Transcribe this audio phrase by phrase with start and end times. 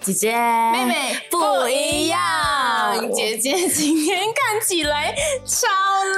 [0.00, 0.32] 姐姐，
[0.72, 0.94] 妹妹
[1.30, 2.18] 不一样。
[3.12, 5.66] 姐姐今天看起来超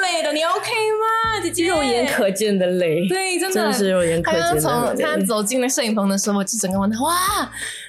[0.00, 1.40] 累的，你 OK 吗？
[1.42, 4.60] 姐姐肉眼可见的累，对，真的真的是肉眼可见的累。
[4.60, 7.12] 从他走进了摄影棚的时候，我就整个问他：哇，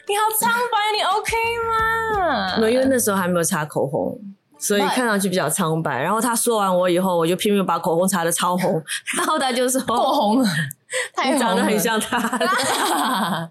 [0.07, 1.35] 你好苍白，你 OK
[1.69, 2.57] 吗？
[2.57, 4.19] 没有因为那时候还没有擦口红。
[4.57, 8.81] 所以看上去比较苍白，然后他说完我以后，我就拼命把口红擦的超红，
[9.17, 10.47] 然后他就说过红了，
[11.15, 12.17] 太长得很像他，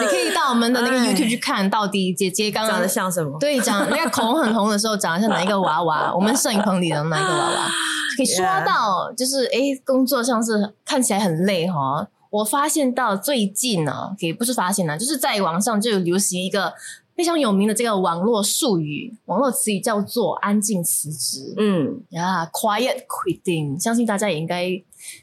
[0.00, 3.38] 你可以到我们的那个哎 YouTube 去看，到底姐姐刚刚长得像什么？
[3.38, 6.12] 对，长那个口红很红的时候，长得像哪一个娃娃？
[6.14, 7.68] 我们摄影棚里的哪一个娃娃？
[8.16, 12.06] 可以说到，就是诶，工作上是看起来很累哈。
[12.30, 16.72] 我发现到最近呢，也不是发现呢，就是在网上就有流行一个
[17.20, 21.52] 非常有名的这个网络术语、网络词语，叫做“安静辞职”。
[21.60, 24.70] 嗯，呀、q u i e t quitting，相信大家也应该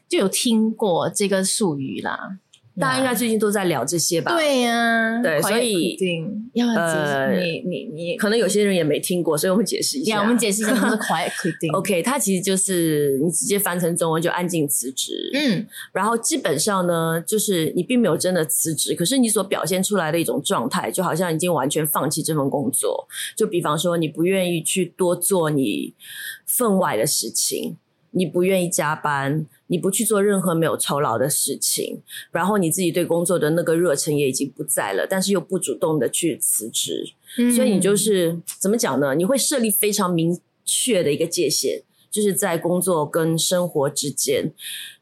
[0.07, 2.37] 就有听过这个术语啦。
[2.80, 5.98] 大家应该最近都在聊这些吧？，对呀、对所以
[6.54, 6.68] 要？
[6.68, 10.15] 呃你你你，可能有些人也没听过，所以我们解释一下。
[10.15, 11.76] 呀，我们解释一下什么是 quiet quitting。
[11.76, 15.29] OK，它其实就是你直接翻成中文就安静辞职。
[15.34, 23.07] 嗯，然后基本上呢，就是你并没有真的辞职，可是你所表现出来的一种状态，就好像已经完全放弃这份工作。
[23.35, 25.94] 就比方说，你不愿意去多做你
[26.46, 27.77] 分外的事情，
[28.18, 32.01] 你不愿意加班，你不去做任何没有酬劳的事情，
[32.32, 39.13] 然后你自己对工作的那个热忱也已经不在了，但是又不主动的去辞职，嗯所以你就是怎么讲呢？
[39.13, 44.51] 你会设立非常明确的一个界限，就是在工作跟生活之间，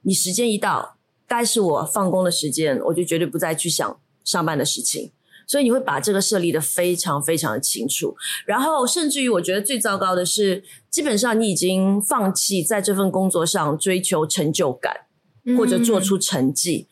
[0.01, 5.11] 你时间一到，该是我放工的时间，我就绝对不再去想上班的事情。
[5.47, 8.15] 所以你会把这个设立的非常非常的清楚，
[8.45, 15.05] 然后甚至于我觉得最糟糕的是，基本上你已经放弃在这份工作上追求成就感，
[15.45, 16.87] 嗯或者做出成绩，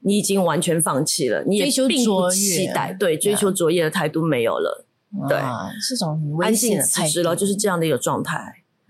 [0.00, 4.86] 你已经完全放弃了，你也并不期待，对追求卓越的态度没有了，
[5.28, 6.32] 对啊是种很。
[6.32, 8.36] 危安静险的态度辞职了，就是这样的一个状态。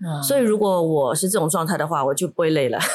[0.05, 2.77] 啊所以如果我是这种状态的话，我就不会累了。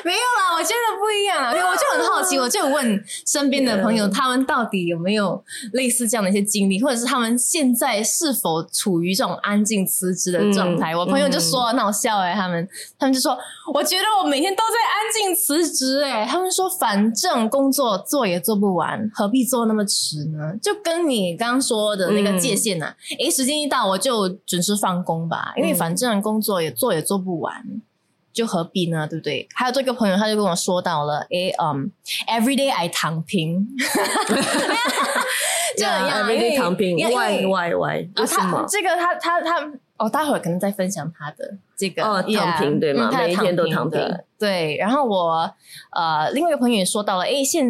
[0.04, 1.52] 没有啦，我觉得不一样啦。
[1.56, 10.92] 因为我就很好奇，我就问身边的朋友，他们到底有没有类似这样的一些经历，或者是他们现在是否处于这种安静辞职的状态？
[10.94, 12.68] 嗯我朋友就说那我笑哎、他们
[12.98, 13.36] 他们就说，
[13.72, 20.52] 我觉得我每天都在安静辞职哎、他们说反正工作做也做不完，何必做那么迟呢？
[20.60, 27.52] 就跟你刚刚说的那个界限呐、啊，诶、时间一到我就准时放工吧，因为嗯反正工作也做也做不完。
[28.32, 29.06] 就何必呢？
[29.08, 29.46] 对不对？
[29.54, 31.90] 还有这个朋友，他就跟我说到了，诶，嗯
[32.28, 33.66] ，every day I 躺平，
[35.76, 38.08] 这样 Yeah, 因为 everyday 躺平因为，why why why？
[38.14, 38.60] 啊，为什么？
[38.62, 44.76] 他这个他他他哦，待会儿可能再分享他的这个躺平对吗每一天都躺躺平的对。
[44.78, 45.50] 然后我
[45.92, 47.66] 呃，另外一个朋友也说到了，诶，现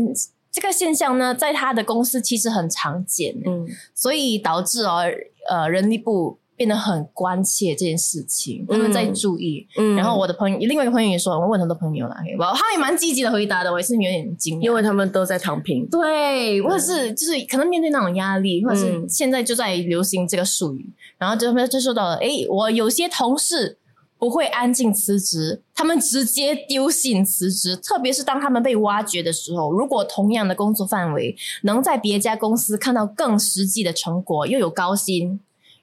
[0.53, 5.03] 这个现象呢，在他的公司其实很常见，嗯所以导致哦，
[5.49, 9.67] 呃，人力部变得很关切这件事情，他们在注意。
[9.79, 15.89] 嗯然后我的朋友，另外一个朋友也说，我问很多朋友啦，我他们也蛮积极的回答的，我也是有点惊讶，因为他们都在躺平。
[15.89, 23.79] 对，或者是就是可能面对那种压力，或者是嗯现在就在流行这个术语，然后就就说到了，诶，我有些同事
[24.19, 35.41] 不会安静辞职，他们直接丢信辞职，特别是当他们被挖掘的时候，如果同样的工作范围能在别家公司看到更实际的成果，又有高薪。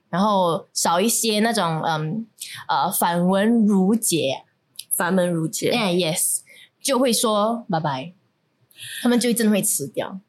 [0.10, 2.26] 然后少一些那种嗯
[2.68, 4.44] 呃繁文缛节，
[4.92, 6.40] 繁文缛节，哎、yes，
[6.82, 8.14] 就会说拜拜，
[9.02, 10.20] 他们就真的会辞掉。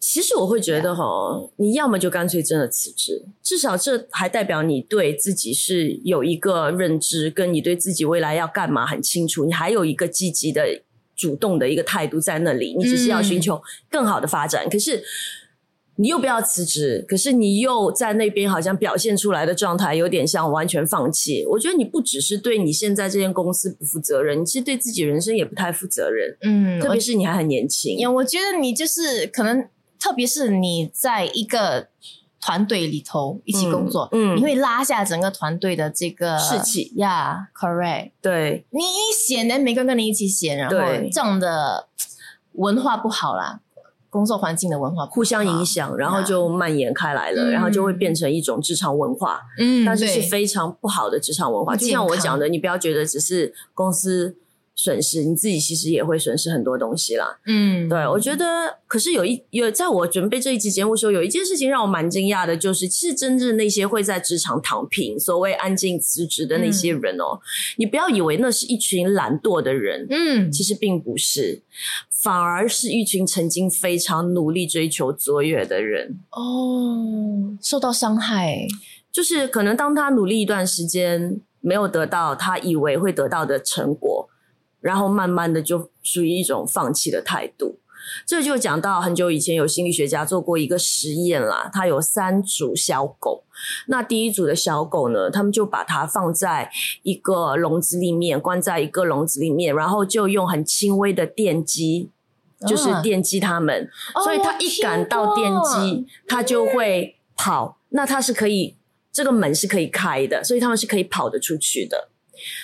[0.00, 1.04] 其实我会觉得哈，
[1.56, 10.82] 你要么就干脆真的辞职，至少这还代表你对自己是有一个认知，跟你对自己未来要干嘛很清楚，你还有一个积极的、
[11.14, 13.60] 主动的一个态度在那里，你只是要寻求
[13.90, 14.66] 更好的发展。
[14.70, 15.02] 可是
[16.00, 21.44] 你又不要辞职，可是你又在那边好像表现出来的状态有点像完全放弃。
[21.46, 27.98] 我觉得你不只是对你现在这间公司不负责任，你其实对自己人生也不太负责任，嗯，特别是你还很年轻。
[28.06, 29.68] 我我觉得你就是可能，
[29.98, 31.88] 特别是你在一个
[32.40, 38.12] 团队里头一起工作，嗯嗯你会拉下整个团队的这个士气呀、yeah,，correct。
[38.22, 41.88] 对，你一显呢，每个人跟你一起显，然后对这样的
[42.52, 43.60] 文化不好啦，
[44.10, 51.76] 工作环境的文化互相影，响，然后就蔓延开来了，嗯然后就会变成一种职场文化，嗯，但是是非常不好的职场文化。
[51.76, 54.36] 就像我讲的，你不要觉得只是公司
[54.74, 57.38] 损失，你自己其实也会损失很多东西啦。
[57.46, 67.40] 嗯，对，我觉得，可是有一有，在我准备这一期节目的时候，有一件事情让我蛮惊讶的，就是其实真正那些会在职场躺平、所谓安静辞职的那些人哦，
[67.76, 71.60] 你不要以为那是一群懒惰的人，嗯，其实并不是，
[72.20, 76.18] 反而是一群曾经非常努力追求卓越的人。
[76.32, 78.66] 哦，受到伤害，
[79.12, 84.28] 就是可能当他努力一段时间，没有得到他以为会得到的成果，
[84.80, 87.78] 然后慢慢的就属于一种放弃的态度。
[88.26, 93.44] 这就讲到很久以前有心理学家做过一个实验啦，他有三组小狗，
[93.86, 96.70] 那第一组的小狗呢，他们就把它放在
[97.02, 102.10] 一个笼子里面，关在一个笼子里面，然后就用很轻微的电击，
[102.66, 107.78] 就是啊电击它们，哦所以它一感到电击，它就会跑。
[107.90, 108.76] 那它是可以，
[109.10, 112.10] 这个门是可以开的，所以它们是可以跑得出去的。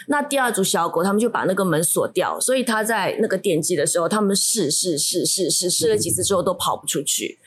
[0.06, 7.38] 那第二组小狗，他们就把那个门锁掉，所以它在那个电击的时候，他们试试试试试试了几次之后都跑不出去，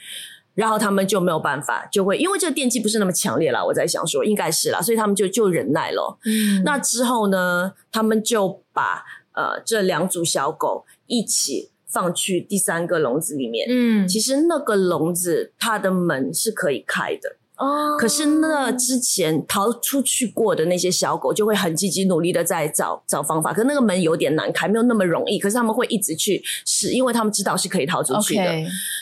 [0.57, 6.17] 然后他们就没有办法，就会因为这个电击不是那么强烈啦，我在想说应该是啦，所以他们就就忍耐了。
[6.25, 13.67] 嗯，那之后呢，他们就把呃这两组小狗一起放去第三个笼子里面。
[13.69, 25.39] 嗯，其实那个笼子它的门是可以开的，哦，可是那之前逃出去过的那些小狗就会很积极努力的在找找方法，可那个门有点难开，没有那么容易。
[25.39, 28.43] 可是他们会一直去试，因为他们知道是可以逃出去的。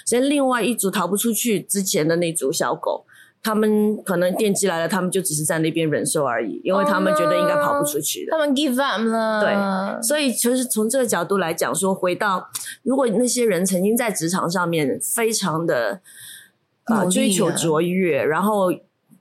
[0.06, 3.06] 所以另外一组逃不出去之前的那组小狗，
[3.44, 8.32] 他们可能电击来了，他们就只是在那边忍受而已，因为他们觉得应该跑不出去的。
[8.32, 12.48] 他们 give up 了，对所以，其实从这个角度来讲，说回到
[12.84, 16.00] 如果那些人曾经在职场上面非常的
[16.86, 18.72] 呃追求啊卓越，然后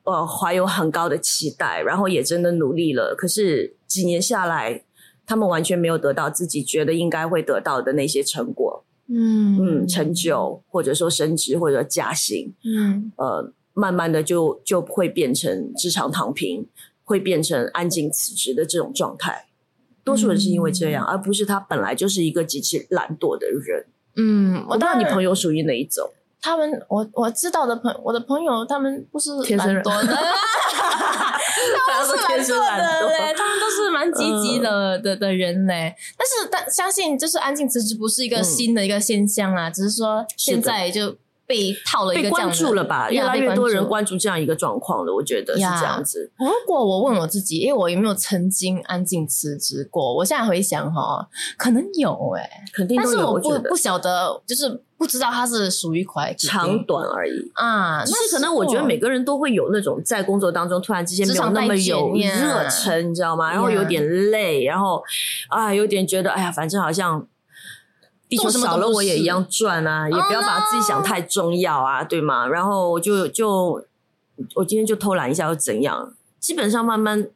[0.04, 4.84] 呃怀有很高的期待，然后也真的努力了，可是几年下来，
[5.26, 16.66] 他们完全没有得到自己觉得应该会得到的那些成果，嗯嗯，成就或者说升职或者加薪，嗯呃，慢慢的就就会变成职场躺平，
[17.02, 19.46] 会变成安静辞职的这种状态。
[20.04, 23.86] 多数人是因为这样，而不是他本来就是一个极其懒惰的人。
[24.16, 26.10] 嗯，我不知道你朋友友属于哪一种？
[26.44, 30.12] 他们，我我知道的朋我的朋友，他们不是天生懒惰的
[31.88, 35.94] 他们是天生懒懒惰的嘞，他们都是蛮积极的、的的人嘞。
[36.18, 43.10] 但是，但相信就是安静辞职不是一个嗯新的一个现象啊，只是说现在就被套了一个这样的注了吧？
[43.10, 46.30] 越来越多人注关注这样一个状况了，我觉得是呀这样子。
[46.38, 50.14] 如果我问我自己，因为我有没有曾经安静辞职过？
[50.14, 51.26] 我现在回想哈，
[51.56, 57.52] 可能有哎、肯定但是我觉得不不晓得，就是不知道它是属于快长短而已。
[57.54, 58.02] 啊。
[58.02, 63.52] 那可能我觉得每个人都会有那种在工作当中突然之间没有那么有热忱，你知道吗？
[63.52, 65.02] 然后有点累，然后
[65.48, 67.26] 啊有点觉得哎呀，反正好像
[68.28, 72.48] 地球少了我也一样转啊，也不要把自己想太重要啊，对吗？
[72.48, 73.84] 然后我就就
[74.54, 76.14] 我今天就偷懒一下又怎样？
[76.40, 77.28] 基本上慢慢。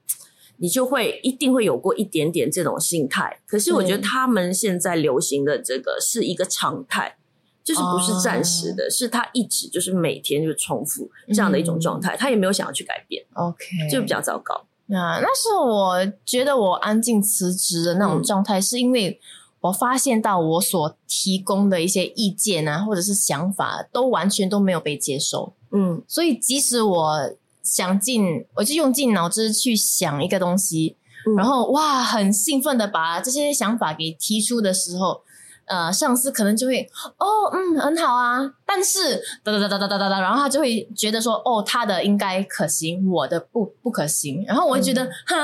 [0.61, 7.17] 你就会一定会有过一点点这种心态，可是我觉得他们现在流行的这个是一个常态，
[7.69, 14.65] 就是不是暂时的，是他一直就是每天就重复这样的一种状态，他也没有想要去改变，OK，就比较糟糕。
[14.87, 18.23] 那，那时候我觉得我安静辞职的那种嗯。
[18.23, 19.20] 状态，是因为
[19.61, 25.53] 我发现到我所提供的一些意见啊，或者是想法，都完全都没有被接受。
[25.73, 26.03] 嗯。
[26.09, 31.37] 所以即使我想尽，我就用尽脑汁去想一个东西，嗯。
[31.37, 35.21] 然后哇，很兴奋的把这些想法给提出的时候，
[35.69, 45.37] 呃，上司可能就会哦，嗯，很好啊，但是哒哒哒哒哒哒哒哒，然后他就会觉得说，哦，他的应该可行，我的不不可行，然后我就觉得，哈、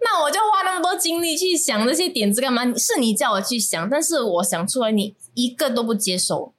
[0.00, 2.64] 那我就花那么多精力去想那些点子干嘛？
[2.76, 6.52] 是你叫我去想，但是我想出来，你一个都不接受，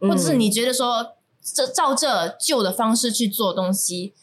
[0.00, 4.14] 或者是你觉得说，这照这旧的方式去做东西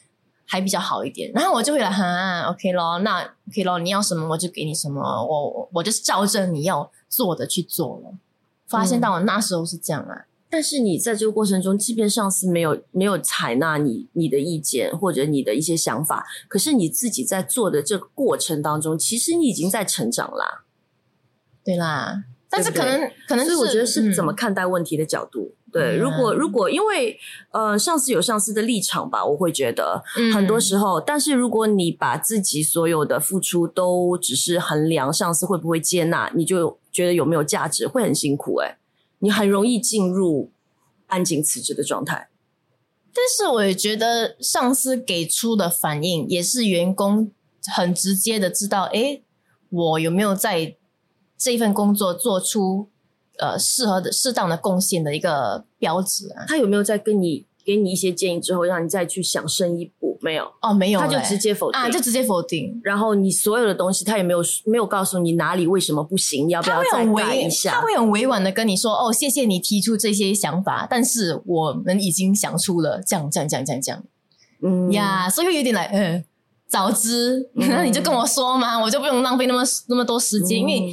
[0.51, 8.17] 还比较好一点，然后我就会来哈，OK 咯，那 OK 咯，你要什么我就给你什么，我我就是照着你要做的去做了。
[8.65, 20.63] 发现到我那时候是这样啊，但是你在这个过程中，即便上司没有没有采纳你你的意见或者你的一些想法，可是你自己在做的这个过程当中，其实你已经在成长啦。
[21.63, 25.53] 对啦，但是可能可能所以我觉得是怎么嗯看待问题的角度。
[25.71, 27.19] 对，嗯如果如果因为
[27.51, 30.33] 呃上司有上司的立场吧，我会觉得嗯。
[30.33, 38.77] 很多时候，但是如果你把自己所有的付出都只是衡量上司会不会接纳，你就觉得有没有价值，会很辛苦诶、
[39.19, 40.51] 你很容易进入
[41.07, 42.29] 安静辞职的状态。
[43.11, 47.31] 但是我也觉得上司给出的反应也是员工
[47.75, 49.23] 很直接的知道，诶，
[49.69, 50.75] 我有没有在
[51.37, 52.87] 这份工作做出
[53.39, 56.45] 呃适合的、适当的贡献的一个标志啊。
[56.47, 60.17] 他有没有在跟你给你一些建议之后，让你再去想深一步？
[60.21, 62.77] 没有，哦，没有欸，他就直接否定啊，就直接否定。
[62.83, 67.75] 然后你所有的东西，他也没有没有告诉你哪里为什么不行，你要不要再很委，改一下？
[67.75, 74.03] 他会很委婉的跟你说：“哦，谢谢你提出这些想法，但是我们已经想出了这样这样这样这样这样
[74.61, 76.25] 嗯呀。”所以会有点来，嗯，
[76.67, 80.91] 早知嗯那你就跟我说嘛，我就不用浪费那么那么多时间，因为嗯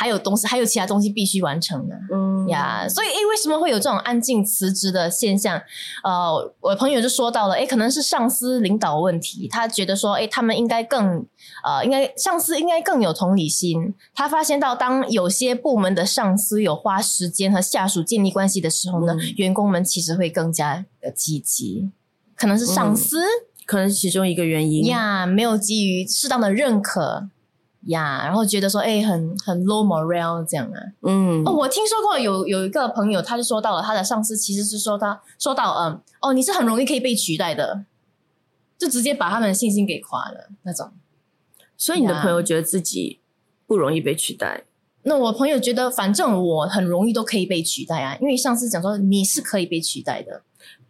[0.00, 1.94] 还有东西，还有其他东西必须完成的。
[2.10, 5.60] 嗯呀所以诶，为什么会有这种安静辞职的现象？
[6.02, 11.26] 呃，我朋友就说到了，诶，可能是上司领导问题，他觉得说，诶，他们应该更
[11.62, 13.94] 呃，应该上司应该更有同理心。
[14.14, 21.90] 他发现到，当有些部门的上司有花时间和下属建立关系的时候呢，嗯员工们其实会更加的积极。
[22.34, 23.20] 可能是上司
[23.66, 24.86] 可能是其中一个原因。
[24.86, 27.28] 呀没有给予适当的认可
[27.86, 30.78] 呀，然后觉得说，诶，很很 low morale 这样啊。
[31.02, 37.84] 嗯哦，我听说过有有一个朋友，他就说到了他的上司其实是说他说到嗯哦你是很容易可以被取代的，
[38.78, 40.92] 就直接把他们的信心给垮了那种。
[41.76, 43.20] 所以你的朋友觉得自己
[43.66, 44.64] 不容易被取代。
[45.02, 50.42] 那我朋友觉得反正我很容易都可以被取代啊，因为上司讲说你是可以被取代的，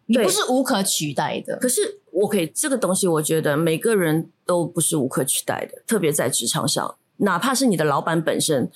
[0.07, 1.57] 你不是无可取代的。
[1.59, 8.71] 可是我可以这个东西，我觉得每个人都不是无可取代的，特别在职场上，哪怕是你的老板本身，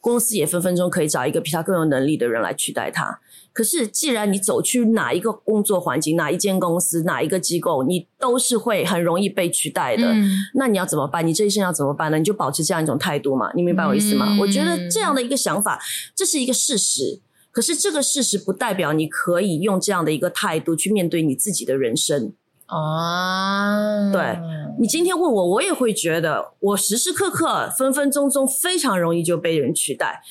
[0.00, 3.20] 公司也分分钟可以找一个比他更有能力的人来取代他。
[3.52, 10.02] 可是，既然你走去哪一个工作环境、哪一间公司、哪一个机构，你都是会很容易被取代的。
[10.12, 11.24] 嗯那你要怎么办？
[11.24, 12.18] 你这一生要怎么办呢？
[12.18, 14.26] 你就保持这样一种态度嘛，你明白我意思吗？
[14.28, 15.80] 嗯我觉得这样的一个想法，
[16.16, 17.20] 这是一个事实。
[17.52, 22.32] 可是这个事实不代表你可以用这样的一个态度去面对你自己的人生。
[22.74, 24.38] 啊，对
[24.80, 30.22] 你今天问我，我也会觉得我时时刻刻、分分钟钟非常容易就被人取代。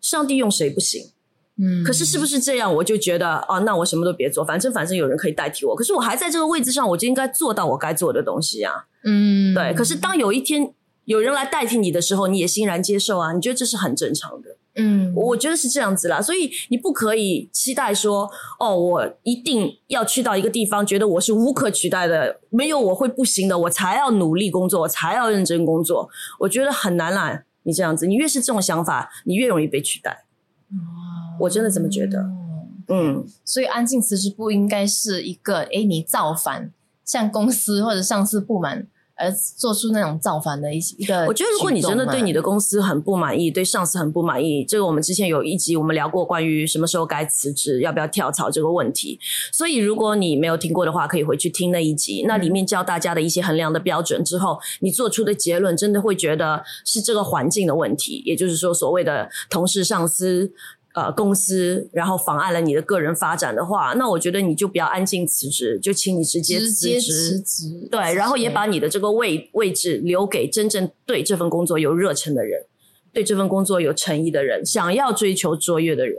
[0.00, 1.10] 上帝用谁不行？
[1.58, 5.74] 嗯可是是不是这样，我就觉得哦，那我什么都别做，反正反正有人可以代替我。
[5.74, 8.72] 可是我还在这个位置上，我就应该做到我该做的东西啊。
[9.04, 10.74] 嗯对，可是当有一天
[11.06, 14.58] 有人来代替你的时候，你也欣然接受啊，你觉得这是很正常的。
[14.76, 26.08] 嗯我觉得是这样子啦，所以你不可以期待说，哦，我一定要去到一个地方，觉得我是无可取代的，没有我会不行的，我才要努力工作，我才要认真工作。
[26.40, 30.24] 我觉得很难啦，你这样子，你越是这种想法，你越容易被取代。
[30.70, 32.24] 哦我真的这么觉得。
[32.88, 36.72] 嗯，所以安静辞职不应该是一个诶你造反，
[37.04, 38.86] 向公司或者上司不满
[39.16, 41.26] 而做出那种造反的一一个。
[41.26, 49.18] 我觉得如果你真的对你的的公司很不满意，对上司很不满意，这个我们之前有一集我们聊过关于什么时候该辞职，要不要跳槽这个问题。
[49.50, 60.52] 所以如果你没有听过的话，可以回去听那一集，那里面教大家的一些衡量的标准之后，你做出的结论真的会觉得是这个环境的问题，也就是说所谓的同事、上司。
[60.96, 67.68] 呃，公司然后妨碍了你的个人发展的话，那我觉得你就不要安静辞职，就请你直接直接辞职辞。
[67.68, 72.64] 职，对，然后也把你的这个位位置留给真正对这份工作有热忱的人，
[73.12, 76.16] 对这份工作有诚意的人，想要追求卓越的人。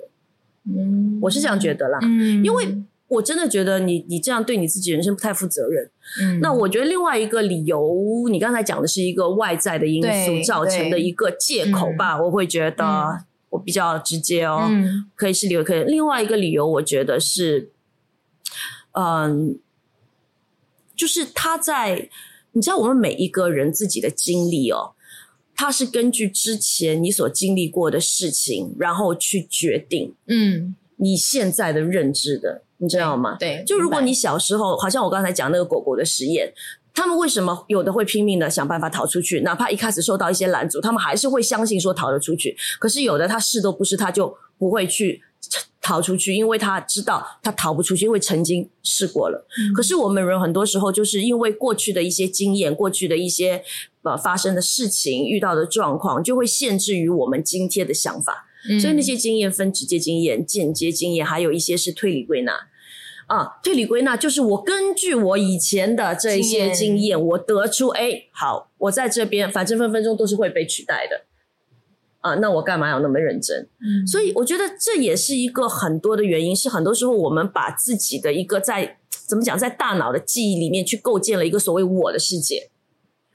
[0.69, 5.89] 嗯我是这样觉得啦，嗯因为我真的觉得你你这样对你自己人生不太负责任。
[6.21, 14.67] 嗯那我觉得另外一个理由，你刚才讲的是一个外在的因素造成的一个借口吧，我会觉得、嗯我比较直接哦。
[14.69, 15.83] 嗯可以是理由，可以。
[15.83, 17.71] 另外一个理由，我觉得是，
[18.91, 19.59] 嗯，
[20.95, 22.09] 就是他在，
[22.51, 24.93] 你知道，我们每一个人自己的经历哦，
[25.55, 33.37] 他是根据之前你所经历过的事情，然后去决定嗯，你现在的认知的，你知道吗？
[33.39, 36.53] 对，就如果你小时候，好像我刚才讲那个狗狗的实验，
[36.97, 42.57] 他们为什么有的会拼命的想办法逃出去，哪怕一开始受到一些拦阻，他们还是会相信说逃得出去。
[42.79, 45.21] 可是有的他试都不试，他就不会去
[45.79, 49.47] 逃出去，因为他知道他逃不出去，因为曾经试过了。
[49.59, 53.63] 嗯可是我们人很多时候就是因为过去的一些经验，过去的一些
[54.01, 58.47] 呃发生的事情、遇到的状况，就会限制于我们今天的想法。
[58.67, 62.53] 白所以那些经验分直接经验、间接经验，还有一些是推理归纳。
[63.27, 71.25] 啊，推理归纳就是我根据我以前的这一些经验经验，我得出，哎，好，我在这边，反正分分钟都是会被取代的。
[72.21, 73.67] 啊，那我干嘛要那么认真？
[73.79, 82.69] 嗯所以我觉得这也是一个很多的原因，是很多时候我们把自己的一个在怎么讲，在大脑的记忆里面去构建了一个所谓我的世界，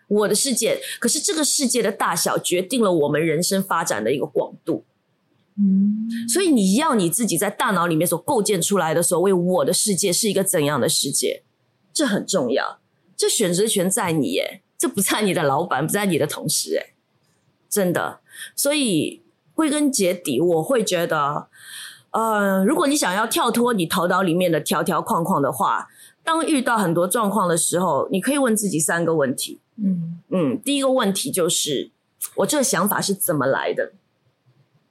[0.09, 0.81] 我的世界。
[0.99, 4.85] 可是这个世界的大小决定了我们人生发展的一个广度。
[5.59, 11.43] 嗯所以你要你自己在大脑里面所构建出来的所谓我的世界是一个怎样的世界，
[11.93, 12.79] 这很重要。
[13.17, 16.95] 这选择权在你耶，这不在你的老板，不在你的同事，哎，
[17.69, 18.21] 真的。
[18.57, 19.23] 所以
[19.55, 21.49] 归根结底，我会觉得，
[22.11, 25.89] 呃，如果你想要跳脱你头脑里面的条条框框的话，
[26.25, 29.61] 当遇到很多状况的时候，你可以问自己三个问题。
[29.77, 31.91] 嗯嗯，第一个问题就是
[32.37, 33.93] 我这个想法是怎么来的？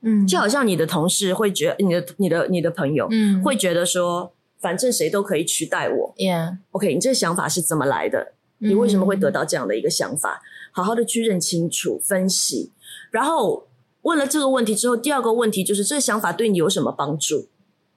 [0.01, 6.13] 嗯就好像你的同事会觉你的、你的、你的朋友嗯会觉得说，反正谁都可以取代我。
[6.17, 8.33] ，Yeah，OK，你这个想法是怎么来的？
[8.59, 10.41] 你为什么会得到这样的一个想法？
[10.71, 12.71] 好好的去认清楚、分析，
[13.09, 13.67] 然后
[14.03, 17.47] 问了这个问题之后，第二个问题就是这个想法对你有什么帮助？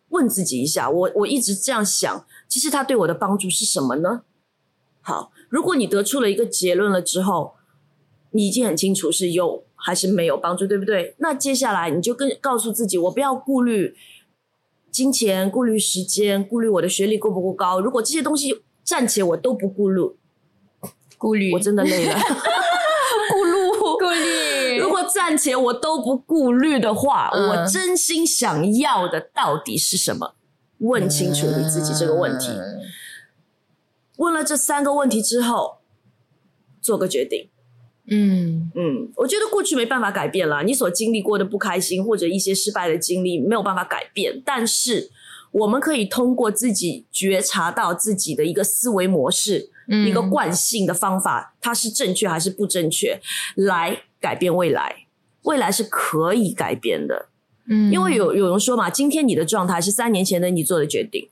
[0.08, 4.23] 问自己一下，我我一直这样想，其实它对我的帮助是什么呢？
[5.00, 7.54] 好，如果你得出了一个结论了之后，
[8.30, 11.14] 你已经很清楚是有还是没有帮助，对不对？
[11.19, 13.97] 那接下来你就跟告诉自己，我不要顾虑
[14.90, 17.81] 金钱、顾虑时间、顾虑我的学历够不够高。
[17.81, 20.00] 如果这些东西暂且我都不顾虑，
[21.19, 22.19] 顾虑我真的累了。
[23.33, 23.52] 顾虑，
[23.99, 30.35] 顾虑 如果暂且我都不顾虑的话，嗯我真心想要的到底是什么？
[30.78, 32.49] 问清楚你自己这个问题。
[34.19, 35.78] 问了这三个问题之后，
[36.81, 37.49] 做个决定。
[38.06, 38.70] 嗯。
[38.75, 45.11] 嗯，我觉得过去没办法改变了，你所经历过的不开心或者一些失败的经历没有办法改变，但是
[45.50, 50.08] 我们可以通过自己觉察到自己的一个思维模式，嗯。
[50.08, 53.20] 一个惯性的方法，它是正确还是不正确，
[53.54, 55.06] 来改变未来。
[55.42, 57.28] 未来是可以改变的，
[57.68, 57.92] 嗯。
[57.92, 61.28] 因为有有人说嘛，今天你的状态是三年前的你做的决定，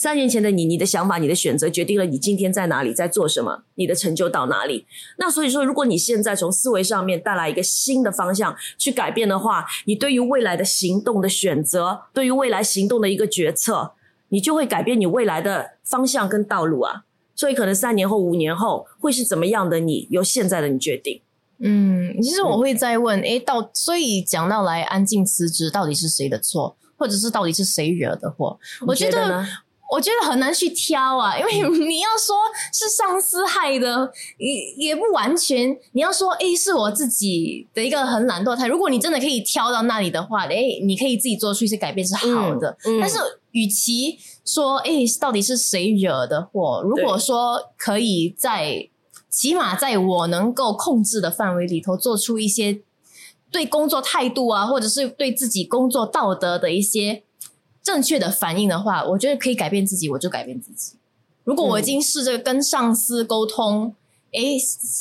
[0.00, 4.86] 三年前的你，你的想法、你的选择决定了你今天在哪里，在做什么，你的成就到哪里。
[5.18, 13.92] 那所以说，如果你现在从思维上面带来一个新的方向去改变的话，你对于未来的行动的选择，对于未来行动的一个决策，
[14.30, 17.02] 你就会改变你未来的方向跟道路啊。
[17.36, 21.20] 所以可能三年后、五年后会是怎么样的你，由现在的你决定。
[21.58, 28.58] 嗯，其实我会再问，诶，到所以讲到来安静辞职，到底是谁的错，或者是到底是谁惹的祸？
[28.86, 29.46] 我觉得？
[29.90, 31.52] 我觉得很难去挑啊，因为
[31.86, 32.36] 你要说
[32.72, 35.76] 是上司害的，也也不完全。
[35.92, 38.66] 你要说，诶，是我自己的一个很懒惰态。
[38.66, 42.76] 如果你真的可以挑到那里的话，诶，你可以自己做出一些改变是好的。
[42.86, 43.18] 嗯嗯但是，
[43.50, 46.82] 与其说，诶，到底是谁惹的祸？
[46.84, 48.88] 如果说可以在
[49.28, 52.80] 起码在我能够控制的范围里头，做出一些
[53.50, 57.24] 对工作态度啊，或者是对自己工作道德的一些
[57.82, 60.96] 正确的反应的话，我觉得可以改变自己，我就改变自己。
[61.44, 63.94] 如果我已经试着跟上司沟通，
[64.32, 64.56] 诶，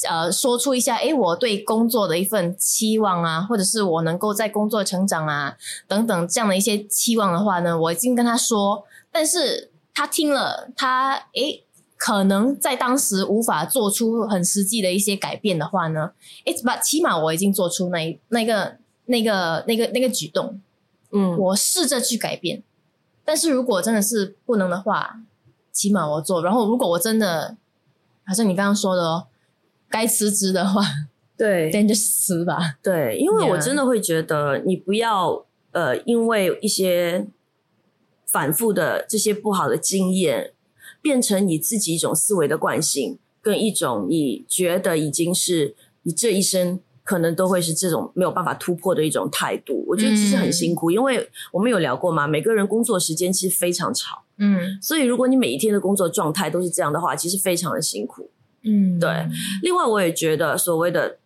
[0.09, 5.55] 呃，说出一下，诶，我对工作的一份期望啊，或者是我能够在工作成长啊
[5.87, 11.63] 等等这样的一些期望的话呢，我已经跟他说，但是他听了，他诶。
[12.01, 16.11] 可能在当时无法做出很实际的一些改变的话呢，
[16.45, 20.61] 诶，把起码我已经做出那一那个那个那个那个举动，
[21.11, 22.63] 嗯，我试着去改变，
[23.25, 25.21] 但是如果真的是不能的话，
[25.71, 26.43] 起码我做。
[26.43, 27.57] 然后如果我真的，
[28.25, 29.27] 好像你刚刚说的哦，
[29.89, 30.81] 该辞职的话，
[31.37, 32.77] 对那就辞吧。
[32.83, 37.27] 对，因为我真的会觉得，你不要呃，因为一些
[38.25, 40.53] 反复的这些不好的经验，
[41.01, 49.83] 变成你自己一种思维的惯性，跟一种你觉得已经是你这一生可能都会是这种没有办法突破的一种态度。
[49.87, 58.29] 我觉得其实很辛苦，因为我们有聊过嘛，每个人工作时间其实非常长，嗯所以如果你每一天的工作状态都是这样的话，其实非常的辛苦。
[58.61, 59.09] 嗯，对
[59.63, 61.17] 另外，我也觉得所谓的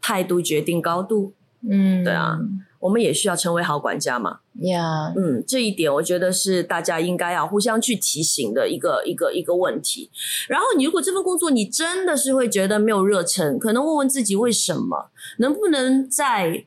[0.00, 1.32] 态度决定高度，
[1.62, 2.36] 嗯，对啊
[2.80, 4.40] 我们也需要成为好管家嘛。
[4.60, 10.10] 呀，嗯，这一点我觉得是大家应该要互相去提醒的一个一个一个问题。
[10.48, 16.64] 然后，你如果这份工作你真的是会觉得没有热忱，可能问问自己为什么，能不能在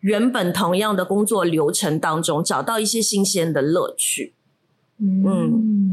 [0.00, 4.34] 原本同样的工作流程当中找到一些新鲜的乐趣。
[5.00, 5.83] 嗯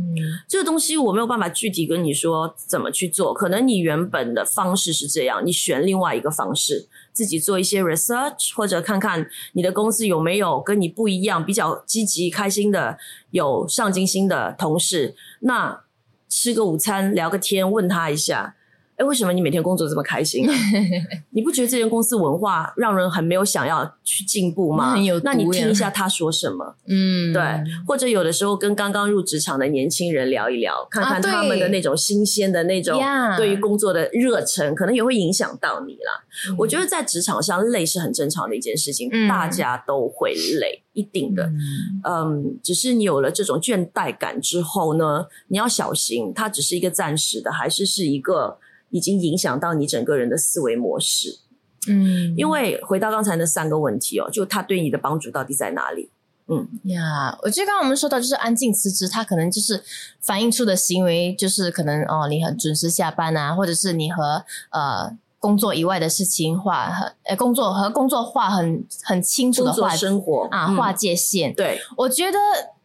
[0.47, 12.97] 这个东西我没有办法具体跟你说怎么去做，可能你原本的方式是这样，你选另外一个方式，自己做一些 research，或者看看你的公司有没有跟你不一样、比较积极、开心的、
[13.31, 15.15] 有上进心的同事。
[15.41, 15.83] 那
[16.29, 18.55] 吃个午餐，聊个天，问他一下，
[19.01, 20.53] 哎，为什么你每天工作这么开心啊？
[21.31, 24.89] 你不觉得这间公司文化让人很没有想要去进步吗？
[24.89, 26.75] 那很有那你听一下他说什么。
[26.87, 27.41] 嗯，对，
[27.87, 33.01] 或者有的时候跟刚刚入职场的年轻人聊一聊，看看他们的那种新鲜的那种
[33.37, 36.23] 对于工作的热忱，可能也会影响到你啦。
[36.49, 41.43] 嗯我觉得在职场上累是很正常的一件事情，嗯大家都会累，一定的。
[41.43, 41.59] 嗯
[42.03, 48.57] 嗯，只是你有了这种倦怠感之后呢，你要小心，它只是一个暂时的，还是是一个
[48.91, 51.39] 已经影响到你整个人的思维模式。
[51.87, 56.11] 嗯因为回到刚才那三个问题哦，就他对你的帮助到底在哪里？
[56.47, 59.81] 嗯，呀我觉得刚刚我们说到就是安静辞职，它可能就是
[60.19, 71.53] 反映出的行为，就是可能哦，你很准时下班啊，或者是你和呃工作以外的事情划很呃工作和工作划很很清楚的划生活啊嗯划界限。
[71.55, 72.37] 对，我觉得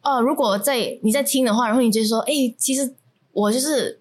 [0.02, 2.94] 呃，如果在你在听的话，然后你就说，哎，其实
[3.32, 4.00] 我就是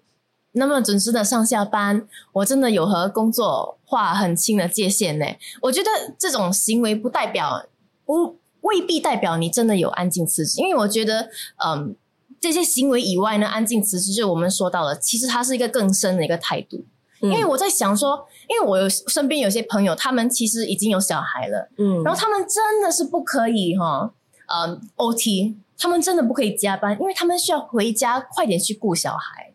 [0.56, 5.26] 那么准时的上下班，我真的有和工作划很清的界限呢。
[5.60, 5.88] 我觉得
[6.18, 7.66] 这种行为不代表
[8.04, 11.28] 不未必代表你真的有安静辞职，因为我觉得，
[11.64, 11.94] 嗯，
[12.40, 16.84] 这些行为以外呢，安静辞职就是我们说到了，其实它是一个更深的一个态度。
[17.20, 21.70] 因因为我在想说，因为我有身边有些朋友，他们其实已经有小孩了。
[21.78, 24.12] 嗯然后他们真的是不可以哈，
[24.48, 29.45] 嗯，OT，他们真的不可以加班，因为他们需要回家快点去顾小孩，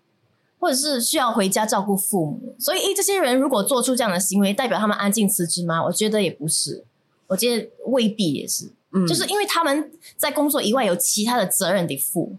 [0.62, 2.56] 或者是需要回家照顾父母。
[2.60, 5.84] 所以，诶，这些人如果做出这样的行为，代表他们安静辞职吗？
[5.84, 6.86] 我觉得也不是，
[7.26, 12.38] 我觉得未必也是，嗯就是因为他们在工作以外有其他的责任得负。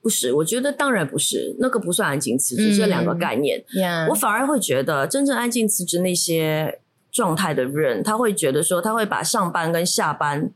[0.00, 3.62] 不是，我觉得当然不是，那个不算安静辞职，嗯这两个概念。
[3.74, 6.80] 呀我反而会觉得，真正安静辞职那些
[7.12, 10.50] 状态的人，他会觉得说，他会把上班跟下班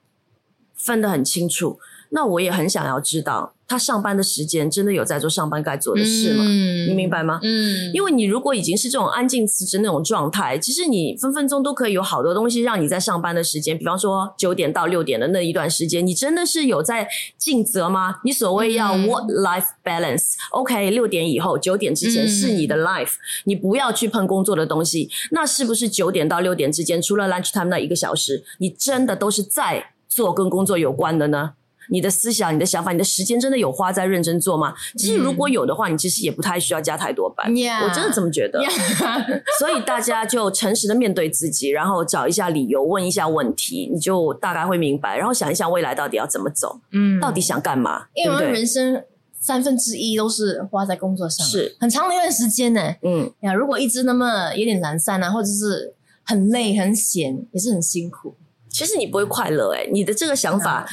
[0.75, 1.79] 分得很清楚。
[2.11, 6.45] 那我也很想要知道，他上班的时间真的有在做上班该做的事吗？
[6.45, 7.39] 嗯你明白吗？
[7.43, 17.07] 嗯，因为你如果已经是这种安静辞职那种状态，其实你分分钟都可以有好多东西让你在上班的时间，比方说九点到六点的那一段时间，你真的是有在
[17.39, 18.17] 尽责吗？
[18.25, 23.13] 你所谓要嗯 work life balance，OK，、六点以后九点之前嗯是你的 life，、
[23.45, 25.09] 你不要去碰工作的东西。
[25.31, 31.53] 那是不是九点到六点之间，除了 lunch time 那一个小时，你真的都是在做跟工作有关的呢？
[31.91, 34.73] 你的思想、你的想法、你的时间真的有花在认真做吗？
[34.97, 37.51] 其实如果有的话，你其实也不太需要加太多班。
[37.53, 38.61] Yeah 我真的这么觉得。
[39.59, 48.51] 所以大家就诚实的面对自己，然后找一下理由，问一下问题，你就大概会明白，然后想一想未来到底要怎么走，嗯到底想干嘛，因为？
[48.51, 49.03] 人生
[49.41, 52.95] 三分之一都是花在工作上，是很长的一段时间呢。
[53.03, 58.37] 嗯，呀，如果一直那么有点懒散啊，或者是很累很闲，也是很辛苦。
[58.69, 60.87] 其实你不会快乐、欸，你的这个想法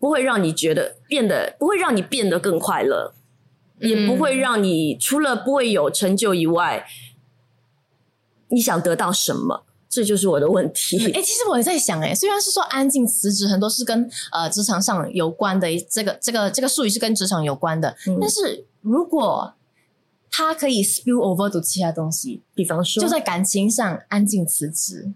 [0.00, 3.12] 不会让你觉得变得，不会让你变得更快乐，
[3.78, 6.84] 也不会让你除了不会有成就以外，
[8.48, 9.66] 你想得到什么？
[9.88, 11.12] 这就是我的问题。
[11.12, 19.52] 哎、其实我也在想、哎，虽然是说安静辞职，很多是跟呃职场上有关的，这个这个这个术语是跟职场有关的，嗯但是如果
[20.30, 25.12] 它可以 spill over to 其他东西，比方说，就在感情上安静辞职，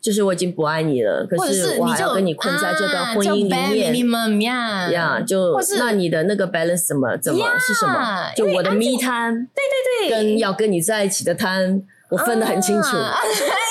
[0.00, 4.40] 就是我已经不爱你了，可是我还要跟你困在这段婚姻里啊、面。
[4.40, 8.32] 呀呀就那你的那个 balance 怎么怎么是什么？
[8.34, 12.96] 就我的 me time，对对对，跟要跟你在一起的 time，我分得很清楚。
[12.96, 13.16] 啊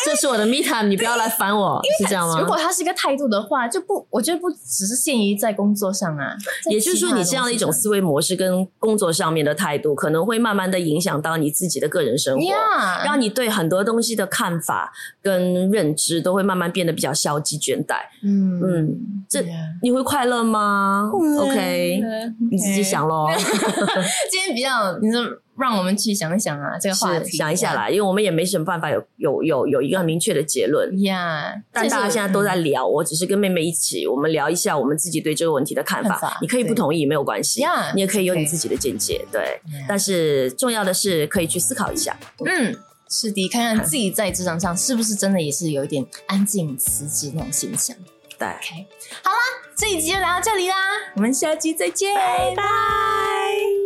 [0.05, 2.39] 这是我的 me time，你不要来烦我，是这样吗？
[2.39, 6.33] 如果他是一个态度的话，就不，我觉得不只是限于在工作上啊，
[6.71, 12.41] 也就是说，你这样的一种思维模式跟工作上面的态度，可能会慢慢的影响到你自己的个人生活。
[13.03, 17.97] 让你对很多东西的看法跟认知都会慢慢变得比较消极倦怠。
[18.23, 19.43] 嗯嗯，这
[19.83, 22.01] 你会快乐吗？OK，
[22.49, 23.27] 你自己想喽。
[24.31, 25.21] 今天比较，你说
[25.59, 31.01] 让我们去想一想啊，这个话是题想一下啦，因为我们也没什么办法有有有有一个很明确的结论。
[31.01, 31.53] 呀。
[31.71, 36.37] 但大家现在都在聊，我只是跟妹妹一起，我们聊一下我们自己对这个问题的看法。
[36.41, 37.63] 你可以不同意没有关系
[37.95, 39.59] 你也可以有你自己的见解，对。
[39.87, 42.17] 但是重要的是可以去思考一下。
[42.45, 42.75] 嗯，
[43.09, 47.95] 是的，看看自己在职场上是不是真的也是有一点安静辞职那种现象。
[48.37, 48.87] 对，OK，
[49.23, 49.37] 好啦，
[49.75, 50.75] 这一集就聊到这里啦，
[51.15, 53.78] 我们下期再见，拜拜。